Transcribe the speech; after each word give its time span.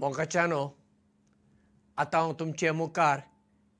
मोगाच्यानो 0.00 0.68
आतां 1.98 2.20
हांव 2.20 2.32
तुमचे 2.32 2.70
मुखार 2.70 3.20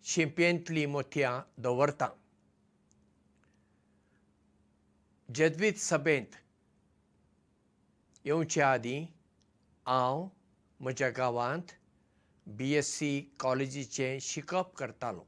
शिंपयेंतलीं 0.05 0.87
मोतयां 0.87 1.41
दवरतां. 1.63 2.09
जदवीत 5.35 5.79
सभेंत 5.79 6.37
येवच्या 8.25 8.73
आदीं 8.73 9.07
हांव 9.87 10.29
म्हज्या 10.81 11.11
गांवांत 11.11 11.73
बी 12.47 12.73
एस 12.75 12.93
सी 12.95 13.21
कॉलेजीचें 13.41 14.19
शिकप 14.21 14.75
करतालो. 14.77 15.25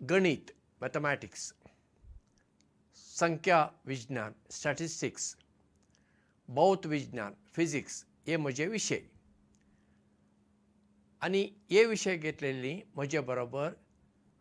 गणीत 0.00 0.50
मॅथमॅटिक्स 0.80 1.52
संख्या 2.96 3.66
विज्ञान 3.84 4.32
स्टॅटिस्टिक्स 4.50 5.34
भौत 6.48 6.86
विज्ञान 6.86 7.34
फिजिक्स 7.54 8.04
हे 8.26 8.36
म्हजे 8.36 8.66
विशय. 8.66 9.00
आनी 11.22 11.42
हे 11.70 11.84
विशय 11.84 12.16
घेतलेली 12.16 12.74
म्हजे 12.96 13.20
बरोबर 13.20 13.72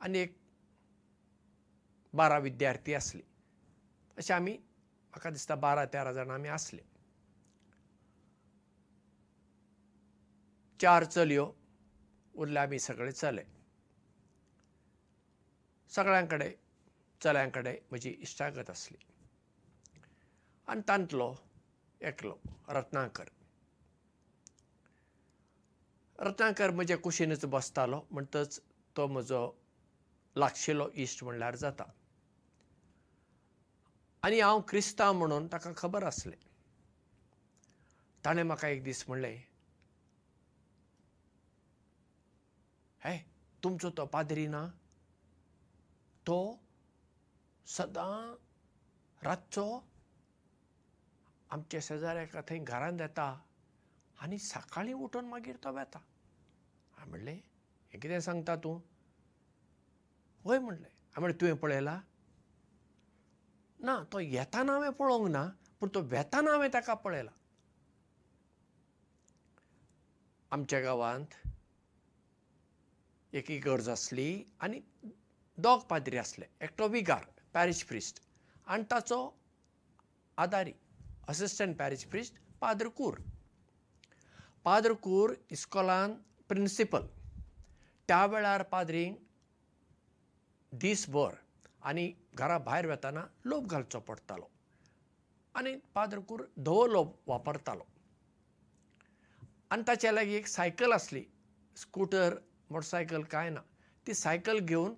आनी 0.02 0.20
एक 0.20 0.38
बारा 2.14 2.38
विद्यार्थी 2.38 2.94
आसली. 2.94 3.22
अशे 4.18 4.34
आमी 4.34 4.52
म्हाका 4.52 5.30
दिसता 5.30 5.56
बारा 5.56 5.86
तेरा 5.86 6.12
जाणां 6.14 6.36
आमी 6.36 6.50
आसले. 6.50 6.82
चार 10.80 11.04
चलयो 11.06 11.46
उरले 12.36 12.60
आमी 12.60 12.80
सगळे 12.80 13.12
चले. 13.12 13.44
सगळ्यां 15.90 16.26
कडेन 16.26 16.52
चल्यां 17.22 17.50
कडेन 17.50 17.76
म्हजी 17.90 18.10
इश्टागत 18.10 18.70
आसली. 18.70 18.98
आनी 20.68 20.82
तांतलो 20.88 21.34
एकलो 22.04 22.36
रत्नाकर. 22.70 23.30
रत्नाकर 26.20 26.72
म्हज्या 26.72 26.98
कुशीनच 26.98 27.46
बसतालो 27.46 28.02
म्हणटच 28.12 28.60
तो 28.96 29.08
म्हजो 29.08 29.42
लागशिल्लो 30.36 30.90
इश्ट 30.94 31.24
म्हणल्यार 31.24 31.56
जाता. 31.56 31.84
आनी 34.24 34.40
हांव 34.40 34.62
क्रिस्तांव 34.62 35.14
म्हणून 35.14 35.48
ताका 35.48 35.72
खबर 35.78 36.04
आसलें. 36.04 36.38
ताणें 38.26 38.44
म्हाका 38.44 38.68
एक 38.68 38.84
दीस 38.84 39.04
म्हणलें 39.08 39.38
हे 43.06 43.18
तुमचो 43.64 43.90
तो 43.90 44.06
पाद्री 44.06 44.48
ना? 44.48 44.68
तो 46.28 46.60
सदां 47.68 48.36
रातचो 49.24 49.66
आमच्या 51.54 51.80
शेजाऱ्याक 51.84 52.36
थंय 52.50 52.58
घरांत 52.60 53.02
येता 53.02 53.24
आनी 54.22 54.38
सकाळीं 54.40 54.94
उठून 54.94 55.26
मागीर 55.30 55.56
तो 55.64 55.72
वेता 55.72 56.00
हांवें 56.00 57.10
म्हणलें 57.10 57.32
हें 57.32 58.00
कितें 58.00 58.20
सांगता 58.20 58.56
तूं? 58.56 58.80
हय 60.46 60.60
म्हणलें. 60.60 60.88
हांवें 60.88 61.20
म्हणलें 61.20 61.40
तुवें 61.42 61.56
पळयला? 61.56 62.00
ना 63.80 63.98
तो 64.14 64.20
येताना 64.20 64.72
हांवें 64.72 64.92
पळोवंक 64.92 65.32
ना 65.32 65.46
पूण 65.80 65.90
तो 65.96 66.02
वेताना 66.02 66.52
हांवें 66.52 66.70
ताका 66.74 66.94
पळयला. 66.94 67.32
आमच्या 70.52 70.80
गांवांत 70.82 71.36
एक 73.34 73.52
इगर्ज 73.52 73.90
आसली 73.90 74.44
आनी 74.60 74.80
दोग 75.58 75.86
पाद्री 75.90 76.18
आसले. 76.18 76.46
एकटो 76.62 76.88
विगार 76.88 77.26
पॅरीश 77.54 77.84
प्रिस्ट 77.84 78.22
आनी 78.68 78.84
ताचो 78.92 79.28
आदारी 80.38 80.74
असिस्टंट 81.30 81.78
पॅरीश 81.78 82.04
प्रिस्ट 82.06 82.40
पाद्र 82.62 82.88
कूर 82.98 83.18
पाद्र 84.64 84.94
कूर 85.04 85.34
इस्कॉलान 85.52 86.14
प्रिंसिपल 86.50 87.06
त्या 88.08 88.26
वेळार 88.26 88.64
पाद्रींक 88.72 89.18
दीसभर 90.72 91.36
आनी 91.84 92.12
घरा 92.36 92.58
भायर 92.58 92.86
वताना 92.86 93.26
लोप 93.46 93.66
घालचो 93.68 94.00
पडटालो. 94.00 94.46
आनी 95.56 95.76
पाद्र 95.96 96.20
कूर 96.28 96.44
धवो 96.58 96.86
लोप 96.88 97.30
वापरतालो. 97.30 97.84
आनी 99.72 99.84
ताचे 99.88 100.14
लागीं 100.16 100.38
एक 100.38 100.48
सायकल 100.48 100.92
आसली. 100.92 101.24
स्कुटर 101.78 102.38
मोटरसायकल 102.70 103.24
कांय 103.32 103.50
ना. 103.50 103.62
ती 104.08 104.14
सायकल 104.14 104.60
घेवन 104.60 104.94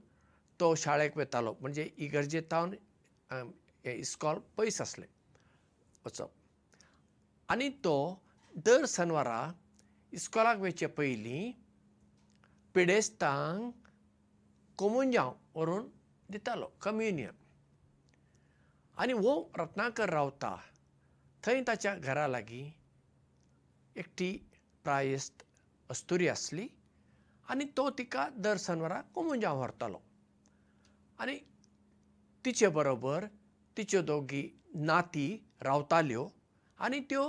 तो 0.60 0.74
शाळेक 0.76 1.18
वतालो. 1.18 1.56
म्हणजे 1.62 1.90
इगर्जेतावन 1.98 2.74
हे 3.32 3.94
इस्कॉल 3.94 4.40
पयस 4.58 4.82
आसलें 4.82 5.08
वचप. 6.06 6.30
आनी 7.50 7.70
तो 7.70 7.96
दर 8.56 8.86
शेनवारा 8.88 9.40
इस्कॉलाक 10.14 10.58
वयचे 10.58 10.88
पयलीं 10.88 11.52
पिडेस्तांक 12.74 13.88
कोमुंजांव 14.78 15.32
व्हरून 15.56 15.88
दितालो 16.30 16.68
कम्युनियन. 16.82 17.36
आनी 18.98 19.14
हो 19.14 19.34
रत्नाकर 19.58 20.10
रावता 20.10 20.56
थंय 21.44 21.62
ताच्या 21.68 21.96
घरा 21.96 22.28
लागीं 22.28 22.66
एकटी 23.96 24.32
प्रायस्त 24.84 25.44
अस्तुरी 25.90 26.28
आसली 26.28 26.68
आनी 27.50 27.66
तो 27.78 27.90
तिका 27.90 28.28
दर 28.38 28.58
शेनवारा 28.58 29.02
कोमुंजांव 29.14 29.58
व्हरतालो. 29.58 30.00
आनी 31.20 31.38
तिचे 32.46 32.68
बरोबर 32.68 33.26
तिच्यो 33.78 34.02
दोगी 34.02 34.44
नाती 34.76 35.28
रावताल्यो 35.62 36.28
आनी 36.80 37.00
त्यो 37.10 37.24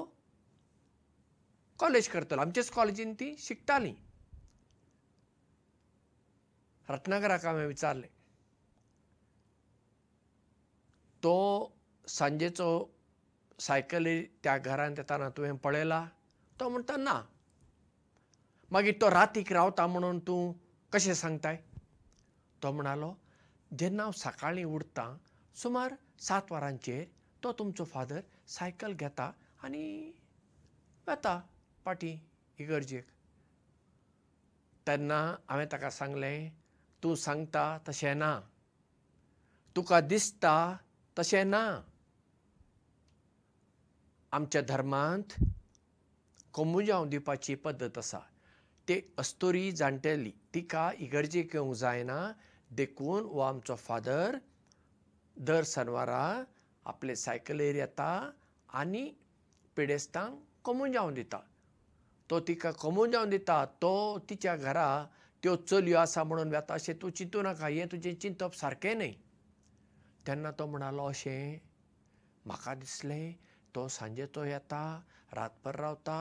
कॉलेज 1.78 2.08
करताल्यो 2.08 2.44
आमचेच 2.44 2.70
कॉलेजीन 2.70 3.14
ती 3.14 3.34
शिकतालीं. 3.38 3.94
रत्नाकराक 6.88 7.44
हांवें 7.44 7.66
विचारलें 7.66 8.08
तो 11.22 11.34
सांजेचो 12.08 12.68
सायकली 13.60 14.22
त्या 14.44 14.56
घरांत 14.58 14.98
येताना 14.98 15.28
तुवें 15.28 15.56
पळयला? 15.56 16.06
तो 16.60 16.68
म्हणटा 16.68 16.96
ना. 16.96 17.20
मागीर 18.70 18.94
तो 19.00 19.10
रातीक 19.10 19.52
रावता 19.52 19.86
म्हणून 19.86 20.18
तूं 20.18 20.52
कशें 20.92 21.14
सांगताय? 21.14 21.56
तो 22.62 22.72
म्हणलो 22.72 23.14
जेन्ना 23.78 24.02
हांव 24.02 24.12
सकाळीं 24.12 24.64
उठतां 24.64 25.16
सुमार 25.56 25.94
सात 26.20 26.52
वरांचेर 26.52 27.04
तो 27.42 27.52
तुमचो 27.52 27.84
फादर 27.84 28.20
सायकल 28.48 28.92
घेता 28.92 29.30
आनी 29.64 30.12
वेता 31.06 31.40
पाटी 31.84 32.18
इगर्जेक 32.58 33.06
तेन्ना 34.86 35.20
हांवें 35.48 35.66
ताका 35.72 35.90
सांगलें 35.90 36.50
तूं 37.02 37.14
सांगता 37.14 37.78
तशें 37.88 38.14
ना. 38.14 38.40
तुका 39.76 40.00
दिसता 40.00 40.76
तशें 41.18 41.44
ना. 41.44 41.82
आमच्या 44.32 44.62
धर्मांत 44.62 45.34
कोमुजांव 46.52 47.04
दिवपाची 47.08 47.54
पद्दत 47.54 47.98
आसा. 47.98 48.18
ते 48.88 49.14
अस्तोरी 49.18 49.72
जाणटेली 49.72 50.32
तिका 50.54 50.90
इगर्जेक 50.98 51.54
येवंक 51.54 51.74
जायना. 51.74 52.32
देखून 52.70 53.24
हो 53.24 53.40
आमचो 53.40 53.74
फादर 53.74 54.38
दर 55.36 55.62
शेनवारा 55.66 56.44
आपले 56.86 57.14
सायकलेर 57.16 57.74
येता 57.76 58.08
आनी 58.80 59.04
पिडेस्तांक 59.76 60.38
कोमुजांव 60.64 61.10
दिता। 61.14 61.38
तो 62.30 62.38
तिका 62.48 62.70
कोमुजांव 62.80 63.24
दिता 63.30 63.64
तो 63.82 64.18
तिच्या 64.28 64.54
घरा 64.56 65.04
त्यो 65.42 65.54
चलयो 65.56 65.98
आसा 65.98 66.22
म्हणून 66.24 66.50
वेता 66.52 66.74
अशें 66.74 66.94
तूं 67.02 67.10
चिंतू 67.10 67.42
नाका 67.42 67.68
हें 67.68 67.86
तुजें 67.92 68.14
चिंतप 68.20 68.54
सारकें 68.56 68.94
न्हय। 68.98 69.12
तेन्ना 70.26 70.50
तो 70.58 70.66
म्हणलो 70.66 71.06
अशें 71.08 71.58
म्हाका 72.46 72.74
दिसलें 72.74 73.32
तो 73.74 73.86
सांजेचो 73.88 74.44
येता 74.44 74.82
रातभर 75.34 75.76
रावता 75.80 76.18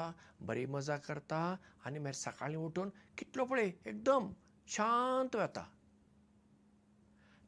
बरी 0.48 0.66
मजा 0.66 0.98
करता 1.08 1.40
आनी 1.86 2.00
मागीर 2.00 2.14
सकाळीं 2.14 2.58
उठून 2.58 2.90
कितलो 3.18 3.46
पळय 3.46 3.72
एकदम 3.86 4.28
शांत 4.68 5.36
वेता 5.36 5.64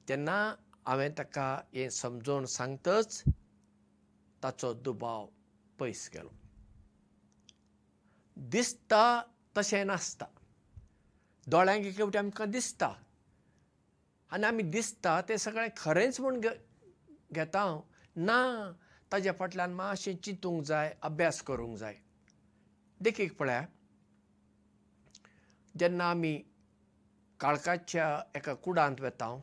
तेन्ना 0.09 0.37
हांवें 0.87 1.09
ताका 1.17 1.47
हें 1.73 1.89
समजोवन 1.89 2.45
सांगतच 2.45 3.23
ताचो 4.43 4.73
दुबाव 4.73 5.25
पयस 5.79 6.09
गेलो 6.13 6.29
दिसता 8.51 9.21
तशें 9.57 9.83
नासता. 9.85 10.25
दोळ्यांक 11.47 11.85
एक 11.85 11.97
फावटी 11.97 12.17
आमकां 12.17 12.49
दिसता. 12.51 12.91
आनी 14.31 14.45
आमी 14.45 14.63
दिसता 14.63 15.19
तें 15.29 15.35
सगळें 15.37 15.67
खरेंच 15.77 16.19
म्हूण 16.21 16.39
घेता 16.39 17.59
हांव. 17.59 17.81
ना 18.15 18.71
ताज्या 19.11 19.33
फाटल्यान 19.39 19.73
मातशें 19.73 20.15
चिंतूंक 20.23 20.63
जाय 20.65 20.93
अभ्यास 21.01 21.41
करूंक 21.41 21.77
जाय. 21.77 21.95
देखीक 23.01 23.35
पळया. 23.37 23.61
जेन्ना 25.79 26.09
आमी 26.09 26.35
काळखाच्या 27.39 28.07
एका 28.35 28.53
कुडांत 28.53 29.01
वेता 29.01 29.35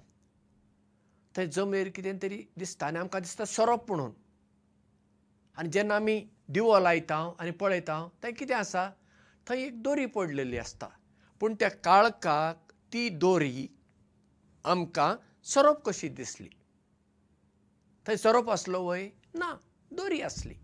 थंय 1.36 1.46
जमेर 1.46 1.88
कितें 1.88 2.19
तरी 2.22 2.44
दिसता 2.56 2.86
आनी 2.86 2.98
आमकां 2.98 3.22
दिसता 3.22 3.44
सरप 3.44 3.84
म्हणून. 3.88 4.12
आनी 5.56 5.69
जेन्ना 5.69 5.96
आमी 5.96 6.28
दिवो 6.48 6.78
लायता 6.81 7.34
आनी 7.38 7.50
पळयता 7.50 8.08
थंय 8.22 8.32
कितें 8.32 8.54
आसा? 8.54 8.90
थंय 9.48 9.62
एक 9.62 9.82
दोरी 9.82 10.06
पडलेली 10.06 10.58
आसता. 10.58 10.88
पूण 11.40 11.54
त्या 11.54 11.69
काळखाक 11.69 12.72
ती 12.92 13.08
दोरी 13.08 13.69
आमकां 14.64 15.16
सरोप 15.44 15.84
कशी 15.84 16.08
दिसली? 16.08 16.48
थंय 18.06 18.16
सरोप 18.16 18.50
आसलो 18.50 18.82
वय? 18.82 19.08
ना 19.34 19.56
दोरी 19.92 20.20
आसली. 20.20 20.54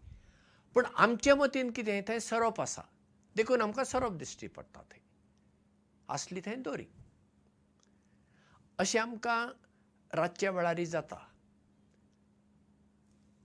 पूण 0.75 0.85
आमचे 0.97 1.35
मतीन 1.35 1.71
कितें? 1.71 2.03
थंय 2.09 2.21
सरोप 2.21 2.61
आसा. 2.61 2.83
देखून 3.37 3.63
आमकां 3.63 3.85
सरोप 3.85 4.13
दिश्टी 4.13 4.47
पडटा 4.47 4.81
थंय. 4.81 5.01
आसली 6.09 6.41
थंय 6.41 6.55
दोरी. 6.55 6.87
अशें 8.79 9.01
आमकां 9.01 9.60
रातच्या 10.15 10.51
वेळारय 10.51 10.85
जाता। 10.85 11.17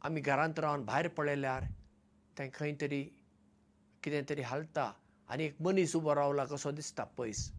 आमी 0.01 0.21
घरांत 0.21 0.59
रावन 0.59 0.85
भायर 0.85 1.07
पळयल्यार 1.07 1.63
थंय 2.38 2.50
खंय 2.53 2.73
तरी 2.81 3.03
कितें 4.03 4.23
तरी 4.29 4.41
हालता 4.41 4.91
आनी 5.29 5.44
एक 5.44 5.62
मनीस 5.62 5.95
उबो 5.95 6.15
रावला 6.15 6.45
कसो 6.45 6.71
दिसता 6.71 7.03
पयस। 7.17 7.50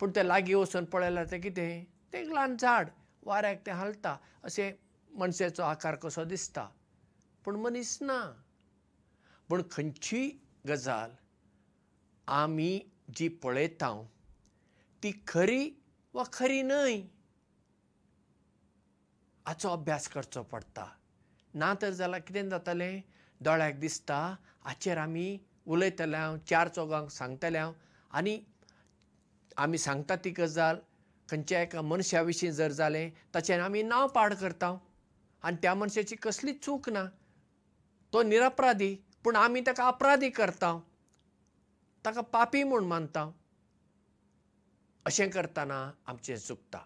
पूण 0.00 0.10
ते 0.16 0.26
लागीं 0.28 0.54
वचून 0.54 0.84
पळयल्यार 0.84 1.26
तें 1.30 1.40
कितें? 1.40 1.84
तें 2.12 2.18
एक 2.18 2.28
ल्हान 2.32 2.56
झाड 2.56 2.88
वाऱ्याक 3.22 3.64
तें 3.66 3.72
हालता 3.72 4.16
अशें 4.44 4.72
मनशाचो 5.10 5.62
आकार 5.62 5.96
कसो 6.02 6.24
दिसता। 6.24 6.68
पूण 7.44 7.56
मनीस 7.60 7.98
ना। 8.02 8.20
पूण 9.48 9.62
खंयचीय 9.72 10.28
गजाल 10.68 11.10
आमी 12.28 12.80
जी 13.16 13.28
पळयता 13.42 13.92
ती 15.02 15.12
खरी 15.28 15.70
वा 16.14 16.24
खरी 16.32 16.62
न्हय 16.62 17.00
हाचो 19.46 19.68
अभ्यास 19.72 20.08
करचो 20.08 20.42
पडटा. 20.52 20.86
ना 21.54 21.72
तर 21.82 21.90
जाल्यार 21.98 22.20
कितें 22.26 22.48
जातलें? 22.48 23.00
दोळ्याक 23.40 23.78
दिसता 23.80 24.18
हाचेर 24.64 24.98
आमी 24.98 25.38
उलयतले 25.66 26.16
हांव 26.16 26.36
चार 26.48 26.68
चौगांक 26.68 27.08
सांगतले 27.10 27.58
हांव. 27.58 27.72
आनी 28.10 28.38
आमी 29.56 29.78
सांगता 29.78 30.16
ती 30.24 30.30
गजाल 30.38 30.76
खंयच्या 31.30 31.60
एका 31.62 31.82
मनशा 31.82 32.20
विशीं 32.22 32.50
जर 32.52 32.72
जालें 32.72 33.10
ताचें 33.34 33.58
आमी 33.60 33.82
नांव 33.82 34.06
पाड 34.14 34.34
करता 34.40 34.76
आनी 35.42 35.56
त्या 35.62 35.74
मनशाची 35.74 36.16
कसलीच 36.22 36.64
चूक 36.64 36.88
ना. 36.90 37.04
तो 38.12 38.22
निरपराधी 38.22 38.94
पूण 39.24 39.36
आमी 39.36 39.60
ताका 39.66 39.86
अपराधी 39.88 40.30
करता 40.30 40.78
ताका 42.04 42.20
पापी 42.32 42.62
म्हूण 42.64 42.84
मानता 42.84 43.30
अशें 45.06 45.28
करतना 45.30 45.80
आमचें 46.08 46.36
चुकता 46.36 46.78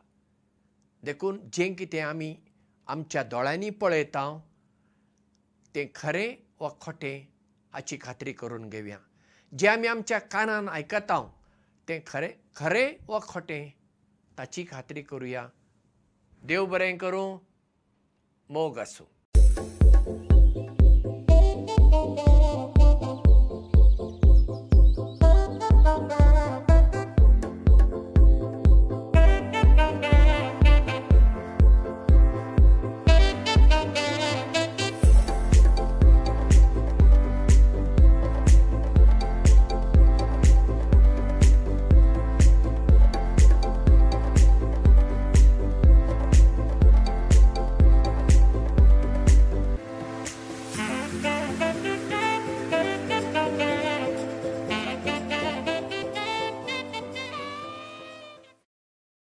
देखून 1.05 1.39
जें 1.53 1.75
कितें 1.75 2.01
आमी 2.01 2.35
आमच्या 2.89 3.23
दोळ्यांनी 3.23 3.71
पळयता 3.71 4.27
तें 5.75 5.87
खरें 5.95 6.35
वा 6.61 6.69
खोटें 6.81 7.27
हाची 7.73 7.99
खात्री 8.01 8.33
करून 8.33 8.69
घेवया. 8.69 8.99
जें 9.59 9.69
आमी 9.69 9.87
आमच्या 9.87 10.19
कानान 10.19 10.69
आयकता 10.69 11.21
तें 11.89 12.01
खरें 12.07 12.31
खरें 12.57 12.89
वा 13.09 13.19
खोटें 13.29 13.71
ताची 14.39 14.65
खात्री 14.71 15.03
करुया. 15.03 15.47
देव 16.43 16.65
बरें 16.67 16.97
करूं 16.99 17.39
मोग 18.49 18.79
आसूं 18.79 19.07